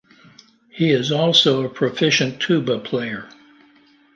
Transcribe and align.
He 0.71 0.97
also 0.97 1.59
is 1.59 1.65
a 1.67 1.69
proficient 1.69 2.39
tuba 2.39 2.79
player. 2.79 3.29